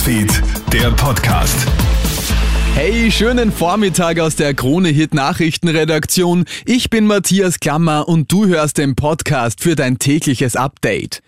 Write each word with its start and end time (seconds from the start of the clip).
Newsfeed, 0.00 0.42
der 0.72 0.90
Podcast. 0.92 1.66
Hey, 2.74 3.10
schönen 3.10 3.52
Vormittag 3.52 4.18
aus 4.18 4.34
der 4.34 4.54
Krone 4.54 4.88
Hit 4.88 5.12
Nachrichtenredaktion. 5.12 6.46
Ich 6.64 6.88
bin 6.88 7.06
Matthias 7.06 7.60
Klammer 7.60 8.08
und 8.08 8.32
du 8.32 8.46
hörst 8.46 8.78
den 8.78 8.96
Podcast 8.96 9.60
für 9.60 9.76
dein 9.76 9.98
tägliches 9.98 10.56
Update. 10.56 11.22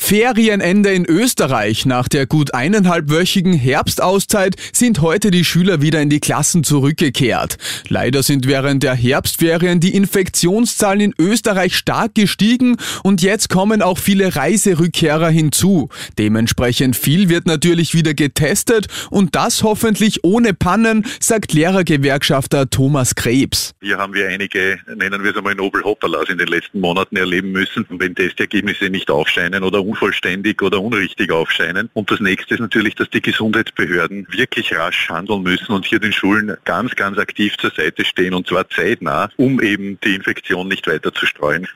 Ferienende 0.00 0.90
in 0.90 1.04
Österreich. 1.04 1.86
Nach 1.86 2.08
der 2.08 2.26
gut 2.26 2.52
eineinhalbwöchigen 2.52 3.52
Herbstauszeit 3.52 4.56
sind 4.72 5.02
heute 5.02 5.30
die 5.30 5.44
Schüler 5.44 5.82
wieder 5.82 6.00
in 6.00 6.10
die 6.10 6.18
Klassen 6.18 6.64
zurückgekehrt. 6.64 7.58
Leider 7.88 8.24
sind 8.24 8.48
während 8.48 8.82
der 8.82 8.94
Herbstferien 8.94 9.78
die 9.78 9.94
Infektionszahlen 9.94 11.00
in 11.00 11.14
Österreich 11.16 11.76
stark 11.76 12.16
gestiegen 12.16 12.76
und 13.04 13.22
jetzt 13.22 13.50
kommen 13.50 13.82
auch 13.82 13.98
viele 13.98 14.34
Reiserückkehrer 14.34 15.28
hinzu. 15.28 15.90
Dementsprechend 16.18 16.96
viel 16.96 17.28
wird 17.28 17.46
natürlich 17.46 17.94
wieder 17.94 18.14
getestet 18.14 18.88
und 19.10 19.36
das 19.36 19.62
hoffentlich 19.62 20.24
ohne 20.24 20.54
Pannen, 20.54 21.04
sagt 21.20 21.52
Lehrergewerkschafter 21.52 22.68
Thomas 22.68 23.14
Krebs. 23.14 23.74
Hier 23.80 23.98
haben 23.98 24.14
wir 24.14 24.28
einige, 24.28 24.80
nennen 24.96 25.22
wir 25.22 25.30
es 25.30 25.36
einmal 25.36 25.54
Nobel 25.54 25.84
Hopperlas 25.84 26.30
in 26.30 26.38
den 26.38 26.48
letzten 26.48 26.80
Monaten 26.80 27.16
erleben 27.16 27.52
müssen, 27.52 27.86
wenn 27.90 28.14
Testergebnisse 28.14 28.86
nicht 28.86 29.10
aufscheinen 29.10 29.62
oder 29.62 29.89
unvollständig 29.90 30.62
oder 30.62 30.80
unrichtig 30.80 31.32
aufscheinen. 31.32 31.90
Und 31.94 32.10
das 32.10 32.20
nächste 32.20 32.54
ist 32.54 32.60
natürlich, 32.60 32.94
dass 32.94 33.10
die 33.10 33.20
Gesundheitsbehörden 33.20 34.26
wirklich 34.30 34.74
rasch 34.76 35.08
handeln 35.08 35.42
müssen 35.42 35.72
und 35.72 35.84
hier 35.84 35.98
den 35.98 36.12
Schulen 36.12 36.56
ganz, 36.64 36.94
ganz 36.94 37.18
aktiv 37.18 37.56
zur 37.58 37.70
Seite 37.70 38.04
stehen 38.04 38.34
und 38.34 38.46
zwar 38.46 38.68
zeitnah, 38.68 39.30
um 39.36 39.60
eben 39.60 39.98
die 40.00 40.14
Infektion 40.14 40.68
nicht 40.68 40.86
weiter 40.86 41.12
zu 41.12 41.26
streuen. 41.26 41.66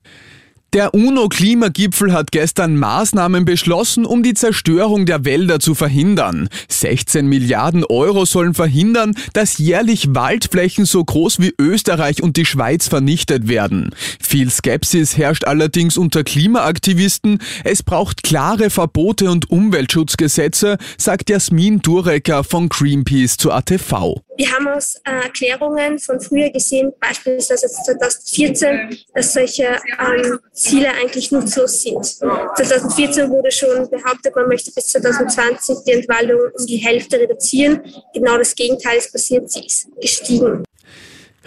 Der 0.74 0.92
UNO-Klimagipfel 0.92 2.12
hat 2.12 2.32
gestern 2.32 2.76
Maßnahmen 2.76 3.44
beschlossen, 3.44 4.04
um 4.04 4.24
die 4.24 4.34
Zerstörung 4.34 5.06
der 5.06 5.24
Wälder 5.24 5.60
zu 5.60 5.76
verhindern. 5.76 6.48
16 6.68 7.28
Milliarden 7.28 7.84
Euro 7.84 8.24
sollen 8.24 8.54
verhindern, 8.54 9.14
dass 9.34 9.58
jährlich 9.58 10.16
Waldflächen 10.16 10.84
so 10.84 11.04
groß 11.04 11.38
wie 11.38 11.54
Österreich 11.60 12.24
und 12.24 12.36
die 12.36 12.44
Schweiz 12.44 12.88
vernichtet 12.88 13.46
werden. 13.46 13.94
Viel 14.20 14.50
Skepsis 14.50 15.16
herrscht 15.16 15.44
allerdings 15.44 15.96
unter 15.96 16.24
Klimaaktivisten. 16.24 17.38
Es 17.62 17.84
braucht 17.84 18.24
klare 18.24 18.68
Verbote 18.68 19.30
und 19.30 19.48
Umweltschutzgesetze, 19.48 20.78
sagt 20.98 21.30
Jasmin 21.30 21.82
Durecker 21.82 22.42
von 22.42 22.68
Greenpeace 22.68 23.36
zu 23.36 23.52
ATV. 23.52 24.24
Wir 24.36 24.50
haben 24.50 24.68
aus 24.68 24.96
äh, 25.04 25.24
Erklärungen 25.24 25.98
von 25.98 26.20
früher 26.20 26.50
gesehen, 26.50 26.92
beispielsweise 27.00 27.66
2014, 27.68 28.98
dass 29.14 29.32
solche 29.32 29.78
ähm, 30.00 30.40
Ziele 30.52 30.88
eigentlich 30.90 31.30
nutzlos 31.30 31.82
sind. 31.82 32.04
2014 32.04 33.30
wurde 33.30 33.50
schon 33.50 33.88
behauptet, 33.88 34.34
man 34.34 34.48
möchte 34.48 34.72
bis 34.72 34.88
2020 34.88 35.78
die 35.86 35.92
Entwaldung 35.92 36.40
um 36.58 36.66
die 36.66 36.76
Hälfte 36.76 37.18
reduzieren. 37.18 37.82
Genau 38.12 38.36
das 38.36 38.54
Gegenteil 38.54 38.98
ist 38.98 39.12
passiert, 39.12 39.50
sie 39.50 39.66
ist 39.66 39.88
gestiegen. 40.00 40.64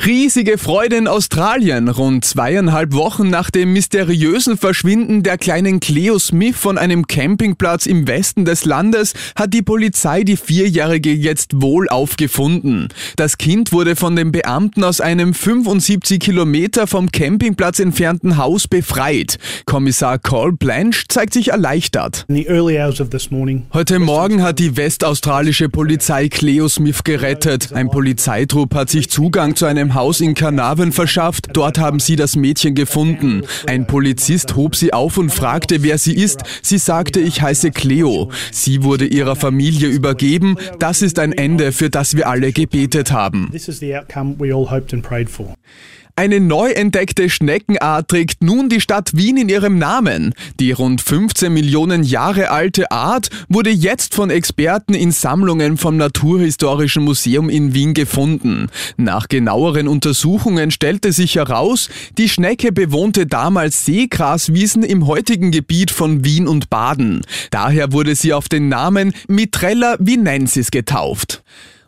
Riesige 0.06 0.58
Freude 0.58 0.96
in 0.96 1.08
Australien. 1.08 1.90
Rund 1.90 2.24
zweieinhalb 2.24 2.94
Wochen 2.94 3.30
nach 3.30 3.50
dem 3.50 3.74
mysteriösen 3.74 4.58
Verschwinden 4.58 5.24
der 5.24 5.38
kleinen 5.38 5.80
Cleo 5.80 6.20
Smith 6.20 6.56
von 6.56 6.78
einem 6.78 7.08
Campingplatz 7.08 7.88
im 7.88 8.08
Westen 8.08 8.46
des 8.46 8.64
Landes 8.64 9.14
hat 9.36 9.54
die 9.54 9.64
Polizei 9.64 10.24
die 10.24 10.38
Vierjährige 10.38 11.12
jetzt 11.12 11.62
wohl 11.62 11.90
aufgefunden. 11.90 12.90
Das 13.16 13.38
Kind 13.38 13.74
wurde 13.74 13.96
von 13.96 14.16
den 14.16 14.32
Beamten 14.32 14.84
aus 14.84 15.02
einem 15.02 15.34
75 15.34 16.20
Kilometer 16.20 16.86
vom 16.88 17.12
Campingplatz 17.12 17.80
entfernten 17.80 18.38
Haus 18.38 18.68
befreit. 18.68 19.38
Kommissar 19.66 20.20
Carl 20.20 20.54
Blanche 20.54 21.06
zeigt 21.10 21.34
sich 21.34 21.50
erleichtert. 21.50 22.26
Heute 23.74 24.00
Morgen 24.00 24.44
hat 24.44 24.60
die 24.60 24.78
westaustralische 24.78 25.70
Polizei 25.70 26.30
Cleo 26.30 26.70
Smith 26.70 27.04
gerettet. 27.04 27.74
Ein 27.74 27.90
Polizeitrupp 27.90 28.74
hat 28.76 28.90
sich 28.90 29.10
Zugang 29.10 29.56
zu 29.56 29.66
einem 29.66 29.87
einem 29.88 29.96
Haus 29.96 30.20
in 30.20 30.34
Carnarvon 30.34 30.92
verschafft. 30.92 31.50
Dort 31.54 31.80
haben 31.80 32.00
sie 32.00 32.18
das 32.18 32.36
Mädchen 32.36 32.76
gefunden. 32.76 33.44
Ein 33.68 33.88
Polizist 33.88 34.56
hob 34.56 34.76
sie 34.76 34.92
auf 34.92 35.18
und 35.18 35.30
fragte, 35.30 35.82
wer 35.82 35.98
sie 35.98 36.14
ist. 36.14 36.44
Sie 36.62 36.78
sagte, 36.78 37.22
ich 37.22 37.42
heiße 37.42 37.72
Cleo. 37.72 38.30
Sie 38.52 38.84
wurde 38.84 39.06
ihrer 39.06 39.38
Familie 39.38 39.88
übergeben. 39.88 40.58
Das 40.80 41.02
ist 41.02 41.20
ein 41.20 41.32
Ende, 41.32 41.72
für 41.72 41.90
das 41.90 42.18
wir 42.18 42.28
alle 42.28 42.52
gebetet 42.52 43.12
haben. 43.12 43.50
Eine 46.20 46.40
neu 46.40 46.72
entdeckte 46.72 47.30
Schneckenart 47.30 48.08
trägt 48.08 48.42
nun 48.42 48.70
die 48.70 48.82
Stadt 48.82 49.16
Wien 49.16 49.38
in 49.38 49.50
ihrem 49.50 49.78
Namen. 49.78 50.34
Die 50.60 50.72
rund 50.72 51.00
15 51.00 51.54
Millionen 51.54 52.02
Jahre 52.02 52.50
alte 52.50 52.90
Art 52.90 53.30
wurde 53.50 53.70
jetzt 53.70 54.16
von 54.16 54.32
Experten 54.32 54.96
in 54.96 55.12
Sammlungen 55.12 55.78
vom 55.78 55.96
Naturhistorischen 55.96 57.04
Museum 57.04 57.50
in 57.50 57.76
Wien 57.76 57.94
gefunden. 57.94 58.70
Nach 58.98 59.28
genaueren 59.28 59.88
Untersuchungen 59.88 60.72
stellte 60.72 61.12
sich 61.12 61.36
heraus, 61.36 61.88
die 62.18 62.30
Schnecke 62.30 62.72
bewohnte 62.72 63.28
damals 63.28 63.86
Seegraswiesen 63.86 64.82
im 64.82 65.06
heutigen 65.06 65.52
Gebiet 65.52 65.92
von 65.92 66.26
Wien 66.26 66.48
und 66.48 66.72
Baden. 66.72 67.22
Daher 67.52 67.94
wurde 67.94 68.16
sie 68.16 68.34
auf 68.34 68.50
den 68.50 68.70
Namen 68.70 69.14
Mitrella 69.28 69.98
vinensis 70.00 70.72
getauft. 70.72 71.44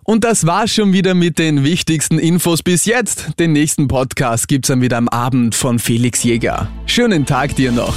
Und 0.09 0.23
das 0.23 0.47
war's 0.47 0.71
schon 0.71 0.91
wieder 0.91 1.13
mit 1.13 1.37
den 1.37 1.63
wichtigsten 1.63 2.17
Infos 2.17 2.63
bis 2.63 2.85
jetzt. 2.85 3.29
Den 3.37 3.51
nächsten 3.51 3.87
Podcast 3.87 4.47
gibt's 4.47 4.69
dann 4.69 4.81
wieder 4.81 4.97
am 4.97 5.07
Abend 5.07 5.53
von 5.53 5.77
Felix 5.77 6.23
Jäger. 6.23 6.67
Schönen 6.87 7.27
Tag 7.27 7.55
dir 7.55 7.71
noch. 7.71 7.95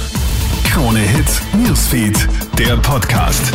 Krone 0.63 0.99
Hits, 0.99 1.41
Newsfeed, 1.57 2.29
der 2.59 2.77
Podcast. 2.77 3.51